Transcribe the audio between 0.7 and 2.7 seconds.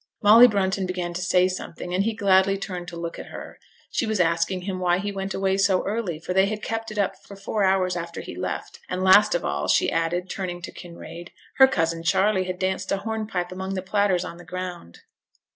began to say something, and he gladly